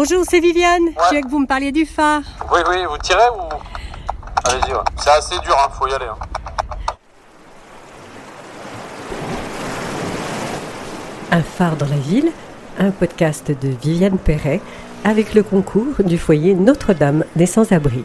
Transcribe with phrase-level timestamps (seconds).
[0.00, 0.90] Bonjour, c'est Viviane.
[1.10, 2.22] Je veux que vous me parliez du phare.
[2.52, 3.48] Oui, oui, vous tirez ou.
[4.44, 4.78] Allez-y, ouais.
[4.96, 6.06] C'est assez dur, hein, faut y aller.
[6.06, 6.16] Hein.
[11.32, 12.30] Un phare dans la ville,
[12.78, 14.60] un podcast de Viviane Perret
[15.02, 18.04] avec le concours du foyer Notre-Dame des Sans-Abri.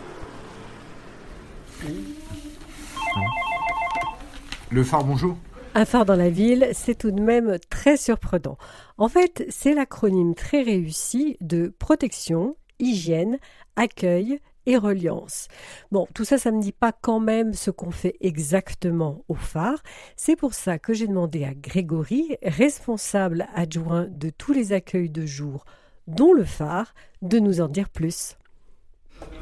[4.72, 5.38] Le phare, bonjour.
[5.76, 8.60] Un phare dans la ville, c'est tout de même très surprenant.
[9.00, 13.40] En fait, c'est l'acronyme très réussi de protection, hygiène,
[13.76, 15.48] accueil et reliance.
[15.92, 19.34] Bon, tout ça, ça ne me dit pas quand même ce qu'on fait exactement au
[19.34, 19.82] phare.
[20.16, 25.26] C'est pour ça que j'ai demandé à Grégory, responsable adjoint de tous les accueils de
[25.26, 25.66] jour,
[26.06, 28.38] dont le phare, de nous en dire plus.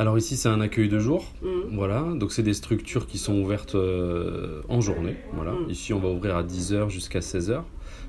[0.02, 1.76] Alors ici c'est un accueil de jour, mmh.
[1.76, 5.52] voilà, donc c'est des structures qui sont ouvertes euh, en journée, voilà.
[5.52, 5.70] Mmh.
[5.70, 7.62] Ici on va ouvrir à 10h jusqu'à 16h.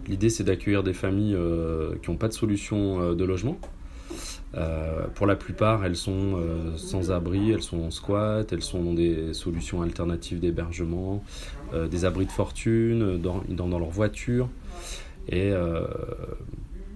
[0.08, 3.58] L'idée c'est d'accueillir des familles euh, qui n'ont pas de solution euh, de logement.
[5.14, 6.38] pour la plupart elles sont
[6.76, 11.22] sans abri, elles sont en squat, elles sont dans des solutions alternatives d'hébergement,
[11.90, 14.48] des abris de fortune, dans, dans leur voiture
[15.28, 15.52] et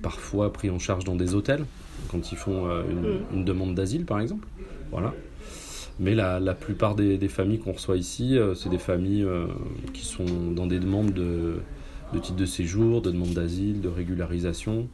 [0.03, 1.65] parfois pris en charge dans des hôtels
[2.11, 3.35] quand ils font une, mmh.
[3.35, 4.47] une demande d'asile par exemple.
[4.91, 5.15] Voilà.
[5.99, 9.47] Mais la, plupart des, familles qu'on reçoit ici, euh, c'est des familles euh,
[9.95, 11.61] qui sont dans des demandes de,
[12.13, 14.89] de titre de séjour, de demandes d'asile, de régularisation,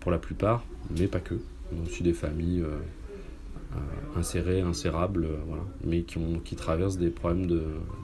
[0.00, 0.64] pour la plupart,
[0.98, 1.34] mais pas que.
[1.72, 3.78] On a aussi des familles euh,
[4.16, 7.48] insérées, insérables, voilà, mais qui, ont, qui traversent des problèmes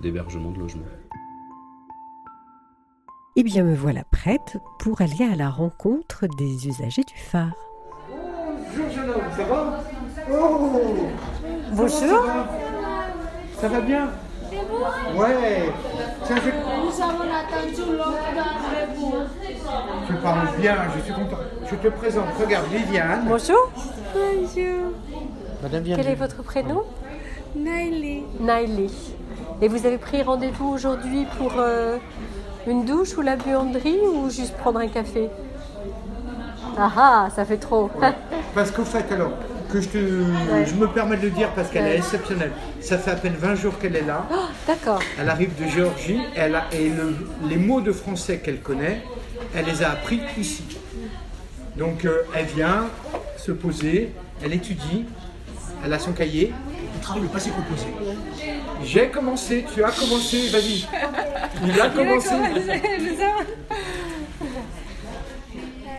[0.01, 0.87] d'hébergement, de, logement.
[3.37, 7.53] Eh bien, me voilà prête pour aller à la rencontre des usagers du phare.
[8.09, 9.98] Bonjour jeune homme, ça va?
[10.31, 10.71] Oh
[11.73, 12.27] Bonjour.
[13.61, 14.11] Ça va, bien
[15.15, 15.73] Ouais.
[16.25, 16.51] Tiens, je...
[16.51, 19.27] Nous avons attendu longtemps
[20.07, 21.37] Tu parles bien, je suis content.
[21.71, 23.25] Je te présente, regarde, Viviane.
[23.27, 23.71] Bonjour.
[24.15, 24.93] Bonjour.
[25.63, 26.83] Madame Quel est votre prénom
[27.57, 28.25] Naili.
[28.41, 29.15] Naili.
[29.61, 31.99] Et vous avez pris rendez-vous aujourd'hui pour euh,
[32.67, 35.31] une douche ou la buanderie ou juste prendre un café?
[36.79, 37.91] Ah ah, ça fait trop.
[38.55, 39.33] Parce qu'au fait, alors,
[39.71, 42.53] que je, te, je me permets de le dire parce qu'elle est exceptionnelle.
[42.81, 44.27] Ça fait à peine 20 jours qu'elle est là.
[44.33, 45.01] Oh, d'accord.
[45.21, 46.91] Elle arrive de Géorgie elle a, et
[47.49, 49.03] les mots de français qu'elle connaît,
[49.55, 50.65] elle les a appris ici.
[51.77, 52.87] Donc euh, elle vient
[53.37, 54.13] se poser,
[54.45, 55.05] elle étudie,
[55.85, 56.53] elle a son cahier.
[56.95, 57.87] Le travail le passé composé.
[58.85, 60.87] J'ai commencé, tu as commencé, vas-y.
[61.65, 62.31] Il a commencé.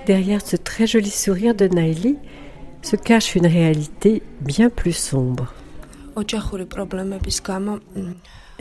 [0.06, 2.18] Derrière ce très joli sourire de Naili,
[2.82, 5.54] se cache une réalité bien plus sombre.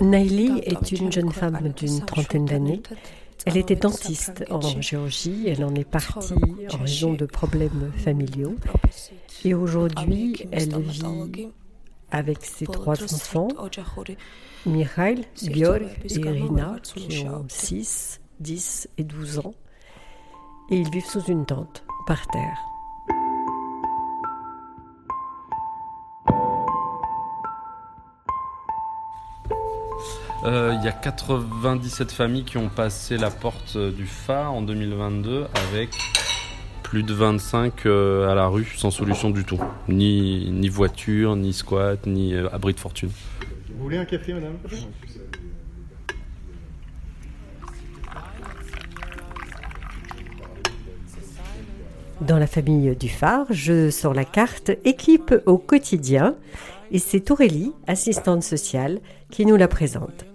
[0.00, 2.82] Naili est une jeune femme d'une trentaine d'années.
[3.46, 5.44] Elle était dentiste en Géorgie.
[5.48, 6.34] Elle en est partie
[6.72, 8.56] en raison de problèmes familiaux.
[9.44, 11.48] Et aujourd'hui, elle vit
[12.10, 13.48] avec ses trois enfants,
[14.66, 19.54] Mikhail, Björk et Irina, qui ont 6, 10 et 12 ans.
[20.70, 22.58] Et ils vivent sous une tente, par terre.
[30.44, 34.62] Euh, il y a 97 familles qui ont passé la porte euh, du phare en
[34.62, 35.90] 2022 avec
[36.84, 39.60] plus de 25 euh, à la rue sans solution du tout.
[39.88, 43.10] Ni, ni voiture, ni squat, ni abri de fortune.
[43.70, 44.54] Vous voulez un café, madame?
[52.28, 56.36] Dans la famille du phare, je sors la carte équipe au quotidien
[56.90, 59.00] et c'est Aurélie, assistante sociale,
[59.30, 60.26] qui nous la présente.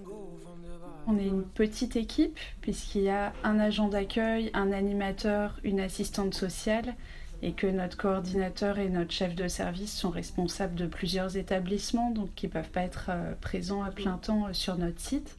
[1.05, 6.33] On est une petite équipe puisqu'il y a un agent d'accueil, un animateur, une assistante
[6.33, 6.95] sociale
[7.43, 12.33] et que notre coordinateur et notre chef de service sont responsables de plusieurs établissements donc
[12.33, 15.37] qui ne peuvent pas être euh, présents à plein temps euh, sur notre site.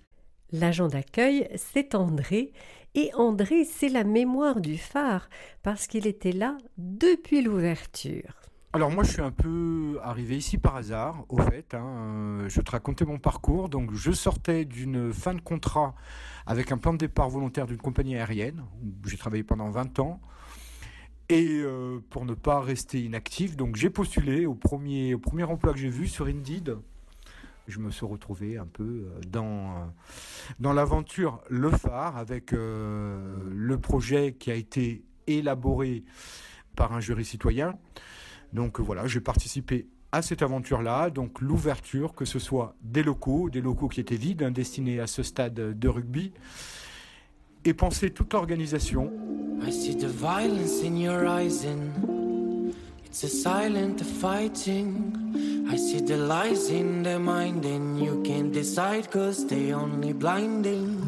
[0.55, 2.53] L'agent d'accueil, c'est André
[2.95, 5.29] et André, c'est la mémoire du phare
[5.65, 8.41] parce qu'il était là depuis l'ouverture.
[8.73, 11.75] Alors moi je suis un peu arrivé ici par hasard, au fait.
[11.75, 13.69] Hein, euh, je te racontais mon parcours.
[13.69, 15.97] Donc je sortais d'une fin de contrat
[16.47, 20.21] avec un plan de départ volontaire d'une compagnie aérienne où j'ai travaillé pendant 20 ans.
[21.31, 25.73] Et euh, pour ne pas rester inactif, donc j'ai postulé au premier, au premier emploi
[25.73, 26.77] que j'ai vu sur Indeed.
[27.67, 29.93] Je me suis retrouvé un peu euh, dans,
[30.61, 36.05] dans l'aventure Le Phare avec le projet qui a été élaboré
[36.77, 37.75] par un jury citoyen.
[38.53, 43.61] Donc voilà, j'ai participé à cette aventure-là, donc l'ouverture, que ce soit des locaux, des
[43.61, 46.33] locaux qui étaient vides, hein, destinés à ce stade de rugby,
[47.65, 49.13] et penser toute l'organisation.
[53.15, 55.15] It's a silent fighting.
[55.71, 60.99] I see the lies in their mind, and you can't decide cause they only blinding.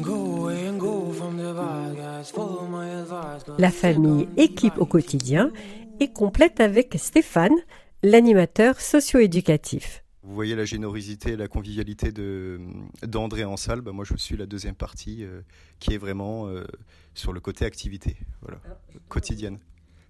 [0.00, 2.30] Go away and go from the bad guys.
[2.30, 3.42] Follow my advice.
[3.58, 5.52] La famille équipe au quotidien
[6.00, 7.56] est complète avec Stéphane,
[8.02, 10.02] l'animateur socio-éducatif.
[10.22, 12.58] Vous voyez la générosité et la convivialité de,
[13.02, 13.82] d'André en salle.
[13.82, 15.42] Bah, moi, je suis la deuxième partie euh,
[15.78, 16.64] qui est vraiment euh,
[17.12, 18.62] sur le côté activité, voilà,
[19.10, 19.58] quotidienne.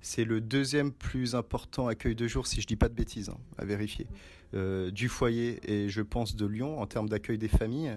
[0.06, 3.38] C'est le deuxième plus important accueil de jour, si je dis pas de bêtises, hein,
[3.56, 4.06] à vérifier,
[4.52, 7.96] euh, du foyer et je pense de Lyon en termes d'accueil des familles.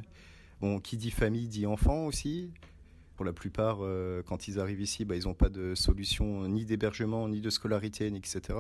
[0.62, 2.50] Bon, qui dit famille dit enfant aussi.
[3.18, 6.64] Pour la plupart, euh, quand ils arrivent ici, bah, ils n'ont pas de solution ni
[6.64, 8.58] d'hébergement, ni de scolarité, etc.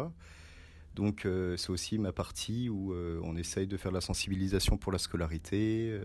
[0.95, 4.97] Donc euh, c'est aussi ma partie où on essaye de faire la sensibilisation pour la
[4.97, 5.97] scolarité,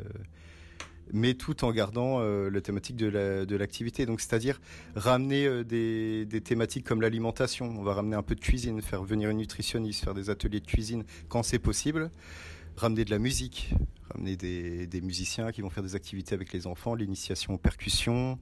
[1.13, 4.07] mais tout en gardant euh, la thématique de la- de l'activité.
[4.07, 4.61] Donc c'est-à-dire
[4.97, 7.67] ramener euh, des, thématiques comme l'alimentation.
[7.79, 10.67] On va ramener un peu de cuisine, faire venir une nutritionniste, faire des ateliers de
[10.67, 12.11] cuisine quand c'est possible.
[12.77, 13.75] Ramener de la musique,
[14.11, 18.39] ramener des, des musiciens qui vont faire des activités avec les enfants, l'initiation aux percussions,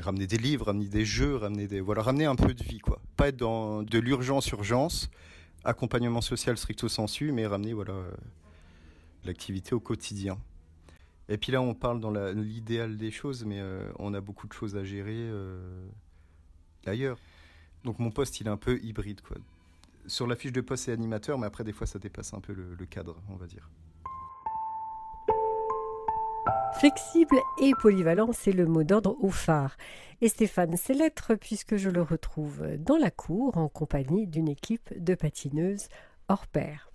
[0.00, 3.00] ramener des livres, ramener des jeux, ramener des voilà, ramener un peu de vie quoi.
[3.16, 5.08] Pas être dans de l'urgence urgence,
[5.64, 8.10] accompagnement social stricto sensu, mais ramener voilà euh,
[9.24, 10.36] l'activité au quotidien.
[11.30, 14.52] Et puis là, on parle dans l'idéal des choses, mais euh, on a beaucoup de
[14.52, 15.86] choses à gérer euh,
[16.86, 17.18] ailleurs.
[17.84, 19.36] Donc mon poste, il est un peu hybride quoi.
[20.06, 22.52] Sur la fiche de poste, c'est animateur, mais après des fois, ça dépasse un peu
[22.52, 23.70] le- le cadre, on va dire.
[26.80, 29.76] Flexible et polyvalent, c'est le mot d'ordre au phare.
[30.22, 34.92] Et Stéphane c'est l'être puisque je le retrouve dans la cour en compagnie d'une équipe
[34.98, 35.88] de patineuses
[36.28, 36.89] hors pair.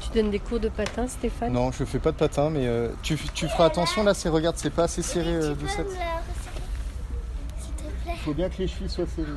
[0.00, 2.88] Tu donnes des cours de patin, Stéphane Non, je fais pas de patin, mais euh,
[3.02, 5.88] tu, tu feras attention là, c'est regarde, c'est pas assez serré, euh, Doucette.
[7.58, 8.14] S'il te plaît.
[8.24, 9.28] Faut bien que les chevilles soient serrées.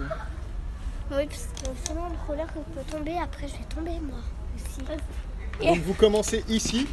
[1.11, 4.19] Oui, parce que sinon le roller peut tomber, après je vais tomber moi
[4.55, 5.65] aussi.
[5.65, 6.87] Donc vous commencez ici.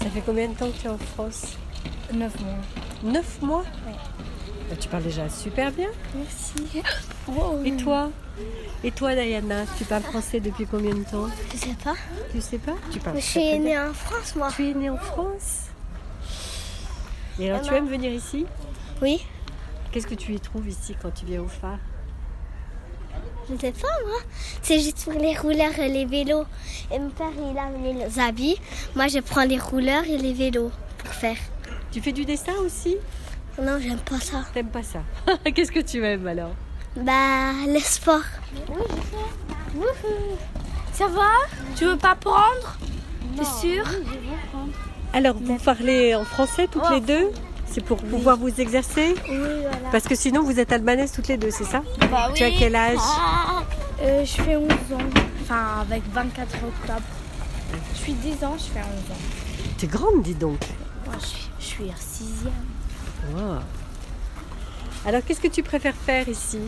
[0.00, 1.56] Ça fait combien de temps que tu es en France?
[2.12, 3.12] 9 mois.
[3.12, 3.64] Neuf mois?
[4.72, 5.90] Bah, Tu parles déjà super bien.
[6.14, 6.82] Merci.
[7.66, 8.10] Et toi?
[8.82, 11.28] Et toi, Diana, tu parles français depuis combien de temps?
[11.52, 11.94] Je sais pas.
[12.32, 12.72] Tu sais pas?
[12.90, 14.48] Tu parles Mais je suis née en France moi.
[14.56, 15.66] Tu es née en France?
[17.38, 18.46] Et alors, tu aimes venir ici?
[19.02, 19.22] Oui.
[19.90, 21.78] Qu'est-ce que tu y trouves ici quand tu viens au phare?
[23.50, 24.20] Je sais pas moi.
[24.62, 26.46] C'est juste pour les rouleurs et les vélos.
[26.90, 28.56] Et mon père il a amené les habits.
[28.96, 31.36] Moi je prends les rouleurs et les vélos pour faire.
[31.90, 32.96] Tu fais du dessin aussi?
[33.60, 34.44] Non, j'aime pas ça.
[34.54, 35.00] T'aimes pas ça.
[35.54, 36.52] Qu'est-ce que tu aimes alors
[36.96, 38.20] Bah, le sport.
[40.92, 41.30] Ça va?
[41.76, 42.76] Tu veux pas prendre?
[43.36, 43.84] T'es sûr?
[45.12, 47.30] Alors, vous parlez en français toutes les deux?
[47.66, 49.14] C'est pour pouvoir vous exercer?
[49.28, 49.76] Oui, voilà.
[49.90, 51.82] Parce que sinon, vous êtes albanaises toutes les deux, c'est ça?
[52.10, 52.98] Bah Tu as quel âge?
[54.02, 54.98] Euh, Je fais 11 ans.
[55.42, 57.00] Enfin, avec 24 octobre.
[57.94, 59.20] Je suis 10 ans, je fais 11 ans.
[59.78, 60.58] Tu es grande, dis donc.
[61.06, 62.24] Moi, je suis, je suis en 6
[63.30, 63.58] Wow.
[65.06, 66.60] Alors, qu'est-ce que tu préfères faire ici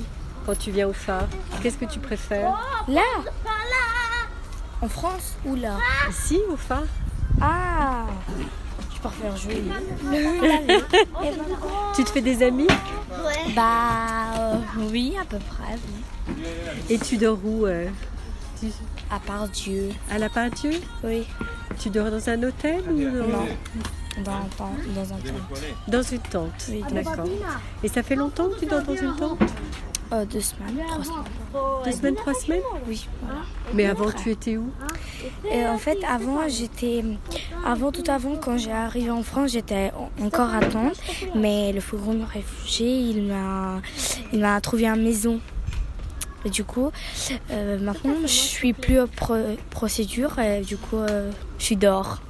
[0.46, 1.26] quand tu viens au phare?
[1.62, 2.54] Qu'est-ce que tu préfères?
[2.88, 3.02] Là
[4.82, 5.76] En France ou là?
[6.10, 6.84] Ici, au phare?
[7.40, 8.06] Ah
[8.94, 9.62] Je préfère jouer.
[11.96, 12.68] Tu te fais des amis?
[13.54, 14.54] Bah euh,
[14.90, 15.74] oui, à peu près,
[16.28, 16.34] oui.
[16.90, 17.86] Et tu dors où euh?
[18.60, 18.66] Tu-
[19.10, 19.90] À part Dieu.
[20.10, 21.26] À la peinture Oui.
[21.78, 23.46] Tu dors dans un hôtel ou Non.
[24.24, 25.58] Dans, dans, dans un temps.
[25.88, 26.84] dans une tente Oui.
[26.92, 27.24] D'accord.
[27.82, 29.38] Et ça fait longtemps que tu dors dans une tente
[30.12, 31.24] Euh, deux semaines, trois semaines.
[31.84, 33.40] Deux semaines, trois semaines Oui, voilà.
[33.72, 34.70] Mais avant, tu étais où
[35.50, 37.02] Et en fait, avant, j'étais.
[37.66, 41.00] Avant, tout avant, quand j'ai arrivé en France, j'étais en- encore à Tente.
[41.34, 43.80] Mais le fourgon de réfugié, il m'a,
[44.32, 45.40] il m'a trouvé une maison.
[46.44, 46.90] Et du coup,
[47.50, 50.38] euh, maintenant, je suis plus au pro- procédure.
[50.38, 52.20] Et du coup, euh, je suis dehors.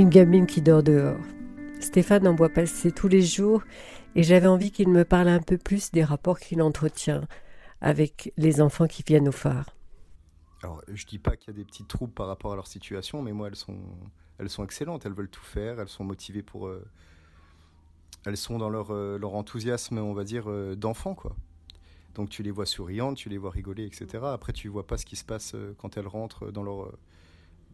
[0.00, 1.20] Une gamine qui dort dehors.
[1.78, 3.62] Stéphane en voit passer tous les jours
[4.14, 7.28] et j'avais envie qu'il me parle un peu plus des rapports qu'il entretient
[7.82, 9.76] avec les enfants qui viennent au phare.
[10.62, 13.20] Alors, je dis pas qu'il y a des petits troubles par rapport à leur situation,
[13.20, 13.76] mais moi, elles sont,
[14.38, 15.04] elles sont excellentes.
[15.04, 15.78] Elles veulent tout faire.
[15.80, 16.68] Elles sont motivées pour.
[16.68, 16.82] euh,
[18.24, 21.36] elles sont dans leur, euh, leur enthousiasme, on va dire, euh, d'enfant, quoi.
[22.14, 24.24] Donc, tu les vois souriantes, tu les vois rigoler, etc.
[24.32, 26.90] Après, tu vois pas ce qui se passe quand elles rentrent dans leur,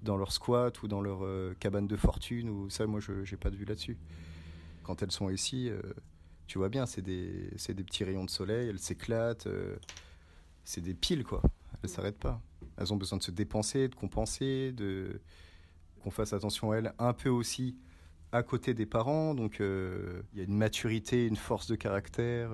[0.02, 2.48] dans leur squat ou dans leur euh, cabane de fortune.
[2.48, 3.98] Ou ça, moi, je j'ai pas de vue là-dessus.
[4.82, 5.80] Quand elles sont ici, euh,
[6.46, 9.48] Tu vois bien, c'est des, des petits rayons de soleil, elles s'éclatent.
[10.64, 11.42] c'est des piles, quoi.
[11.82, 12.40] Elles s'arrêtent pas.
[12.76, 15.20] Elles ont besoin de se dépenser, de compenser, de
[16.02, 17.76] qu'on fasse attention à elles un peu aussi
[18.30, 19.34] à côté des parents.
[19.34, 22.50] Donc il y a une maturité, une force de caractère.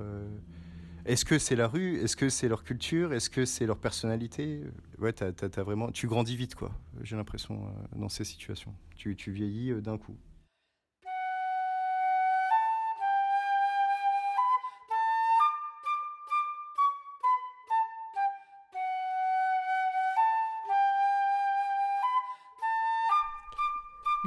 [1.05, 1.97] Est-ce que c'est la rue?
[1.97, 3.13] Est-ce que c'est leur culture?
[3.13, 4.63] Est-ce que c'est leur personnalité?
[4.99, 5.13] Ouais,
[5.57, 6.71] vraiment, tu grandis vite, quoi.
[7.03, 8.75] J'ai l'impression euh, dans ces situations.
[8.97, 10.17] Tu, tu vieillis euh, d'un coup.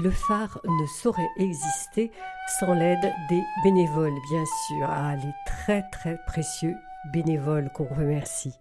[0.06, 2.12] Le phare ne saurait exister
[2.60, 4.88] sans l'aide des bénévoles, bien sûr.
[4.88, 6.76] Ah, les très très précieux
[7.12, 8.54] bénévoles qu'on remercie.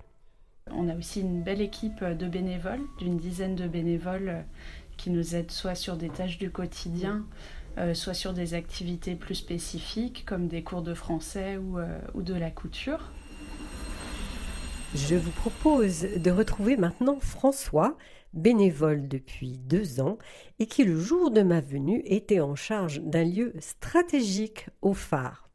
[0.70, 4.46] On a aussi une belle équipe de bénévoles, d'une dizaine de bénévoles
[4.96, 7.26] qui nous aident soit sur des tâches du quotidien,
[7.76, 12.22] euh, soit sur des activités plus spécifiques comme des cours de français ou, euh, ou
[12.22, 13.10] de la couture.
[14.94, 17.96] Je vous propose de retrouver maintenant François
[18.32, 20.18] bénévole depuis deux ans
[20.60, 25.48] et qui, le jour de ma venue, était en charge d'un lieu stratégique au phare.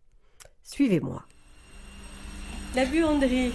[0.64, 1.24] Suivez-moi.
[2.76, 3.52] La buanderie.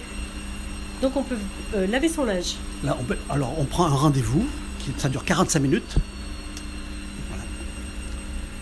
[1.01, 1.37] Donc on peut
[1.75, 2.55] euh, laver son linge.
[2.83, 4.45] Là, on alors on prend un rendez-vous,
[4.79, 5.97] qui, ça dure 45 minutes.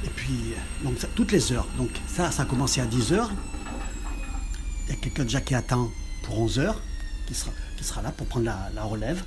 [0.06, 1.68] Et puis, donc toutes les heures.
[1.78, 3.32] Donc ça, ça a commencé à 10 heures.
[4.86, 5.90] Il y a quelqu'un déjà qui attend
[6.24, 6.82] pour 11 heures,
[7.78, 9.24] qui sera, là pour prendre la relève.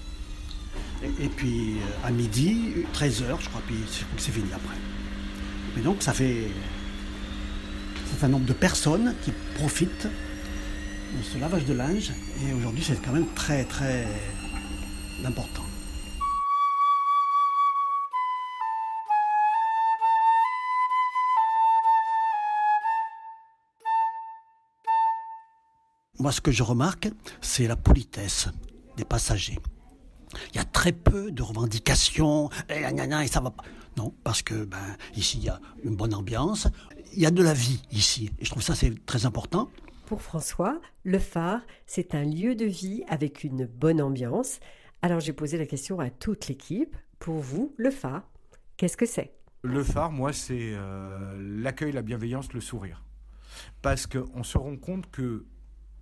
[1.20, 3.76] Et, puis euh, à midi, 13h, je crois, puis
[4.16, 4.76] c'est fini après.
[5.74, 6.48] Mais donc ça fait
[8.04, 12.12] un certain nombre de personnes qui profitent de ce lavage de linge.
[12.42, 14.06] Et aujourd'hui, c'est quand même très, très
[15.24, 15.65] important.
[26.18, 27.08] Moi, ce que je remarque,
[27.40, 28.48] c'est la politesse
[28.96, 29.58] des passagers.
[30.52, 33.64] Il y a très peu de revendications, et, et ça va pas.
[33.96, 36.68] Non, parce que ben, ici, il y a une bonne ambiance,
[37.12, 39.70] il y a de la vie ici, et je trouve ça c'est très important.
[40.06, 44.60] Pour François, le phare, c'est un lieu de vie avec une bonne ambiance.
[45.02, 46.96] Alors j'ai posé la question à toute l'équipe.
[47.18, 48.22] Pour vous, le phare,
[48.76, 49.32] qu'est-ce que c'est?
[49.62, 53.02] Le phare, moi, c'est euh, l'accueil, la bienveillance, le sourire.
[53.82, 55.46] Parce qu'on se rend compte que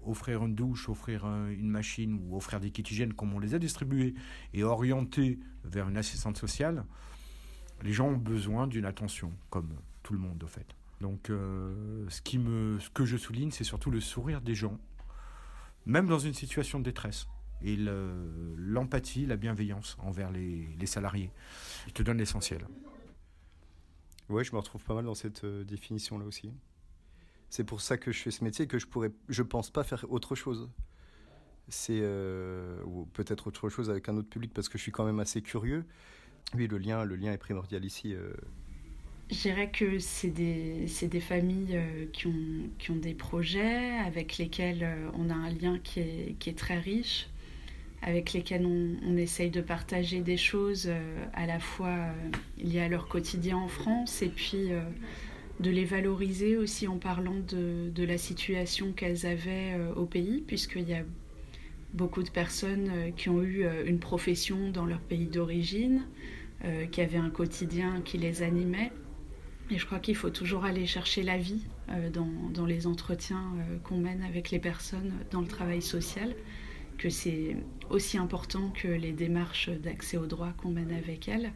[0.07, 3.59] offrir une douche, offrir une machine ou offrir des kits hygiènes comme on les a
[3.59, 4.15] distribués
[4.53, 6.85] et orientés vers une assistante sociale,
[7.83, 9.71] les gens ont besoin d'une attention, comme
[10.03, 10.67] tout le monde au fait.
[11.01, 14.79] Donc euh, ce, que je souligne, c'est surtout le sourire des gens,
[15.87, 17.27] même dans une situation de détresse,
[17.63, 17.77] et
[18.57, 21.31] l'empathie, la bienveillance envers les, salariés.
[21.87, 22.67] Ils te donnent l'essentiel.
[24.29, 26.51] Oui, je me retrouve pas mal dans cette euh, définition-là aussi.
[27.55, 30.05] C'est pour ça que je fais ce métier que je pourrais, je pense pas faire
[30.11, 30.69] autre chose.
[31.69, 35.05] C'est euh, ou peut-être autre chose avec un autre public parce que je suis quand
[35.05, 35.85] même assez curieux.
[36.57, 38.13] Oui, le lien, le lien est primordial ici.
[38.13, 38.33] Euh.
[39.31, 44.37] Je dirais que c'est des, des, familles euh, qui, ont, qui, ont, des projets avec
[44.39, 44.85] lesquels
[45.17, 47.29] on a un lien qui est, qui est très riche,
[48.03, 50.91] avec lesquels on, on, essaye de partager des choses
[51.35, 51.99] à la fois
[52.59, 54.71] liées à leur quotidien en France et puis
[55.61, 60.89] de les valoriser aussi en parlant de, la situation qu'elles avaient euh, au pays, puisqu'il
[60.89, 61.05] y a
[61.93, 66.07] beaucoup de personnes euh, qui ont eu euh, une profession dans leur pays d'origine,
[66.93, 68.91] qui avaient un quotidien qui les animait.
[69.71, 71.67] Et je crois qu'il faut toujours aller chercher la vie
[72.11, 76.35] dans, dans, les entretiens qu'on mène avec les personnes dans le travail social,
[76.97, 77.59] que c'est
[77.91, 81.53] aussi important que les démarches d'accès aux droits qu'on mène avec elles.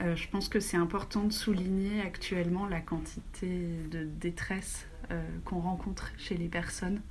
[0.00, 5.60] Euh, je pense que c'est important de souligner actuellement la quantité de détresse euh, qu'on
[5.60, 7.02] rencontre chez les personnes.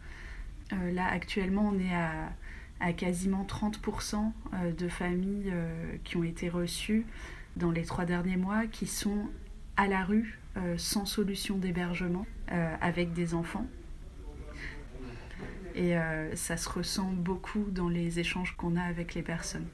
[0.73, 2.31] Euh, là, actuellement, on est à,
[2.79, 4.31] à quasiment 30%
[4.75, 5.53] de familles
[6.03, 7.05] qui ont été reçues
[7.55, 9.29] dans les trois derniers mois qui sont
[9.77, 10.39] à la rue
[10.77, 12.25] sans solution d'hébergement
[12.81, 13.67] avec des enfants.
[15.75, 15.93] Et
[16.33, 19.67] ça se ressent beaucoup dans les échanges qu'on a avec les personnes.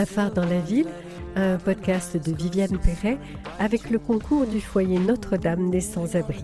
[0.00, 0.86] Un phare dans la ville,
[1.36, 3.18] un podcast de Viviane Perret
[3.58, 6.42] avec le concours du foyer Notre-Dame des Sans-Abri.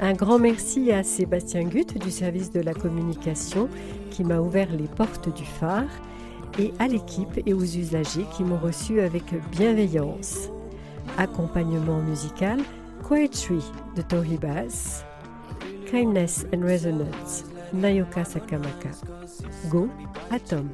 [0.00, 3.68] Un grand merci à Sébastien Gutt du service de la communication
[4.10, 5.86] qui m'a ouvert les portes du phare
[6.58, 10.48] et à l'équipe et aux usagers qui m'ont reçu avec bienveillance.
[11.18, 12.58] Accompagnement musical,
[13.06, 13.62] Poetry
[13.94, 15.04] de Tori Bass,
[15.88, 18.90] Kindness and Resonance, Nayoka Sakamaka,
[19.68, 19.88] Go
[20.32, 20.68] Atom.